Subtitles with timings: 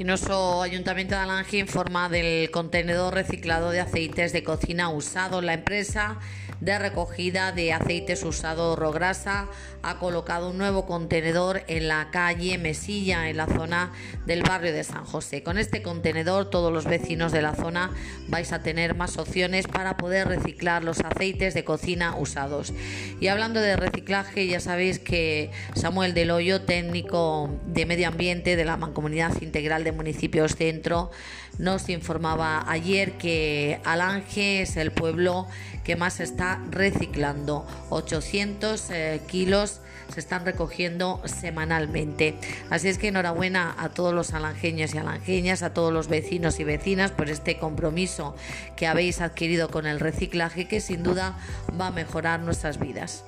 [0.00, 5.42] Y nuestro Ayuntamiento de Alange informa del contenedor reciclado de aceites de cocina usado.
[5.42, 6.18] La empresa
[6.60, 9.48] de recogida de aceites usado Rograsa
[9.82, 13.92] ha colocado un nuevo contenedor en la calle Mesilla, en la zona
[14.26, 15.42] del barrio de San José.
[15.42, 17.90] Con este contenedor todos los vecinos de la zona
[18.28, 22.74] vais a tener más opciones para poder reciclar los aceites de cocina usados.
[23.20, 28.64] Y hablando de reciclaje, ya sabéis que Samuel Del Hoyo, técnico de medio ambiente de
[28.64, 31.10] la Mancomunidad Integral de Municipios Centro
[31.58, 35.46] nos informaba ayer que Alange es el pueblo
[35.90, 37.66] que más está reciclando.
[37.88, 39.80] 800 eh, kilos
[40.14, 42.38] se están recogiendo semanalmente.
[42.70, 46.64] Así es que enhorabuena a todos los alangeños y alangeñas, a todos los vecinos y
[46.64, 48.36] vecinas por este compromiso
[48.76, 51.36] que habéis adquirido con el reciclaje que sin duda
[51.80, 53.24] va a mejorar nuestras vidas.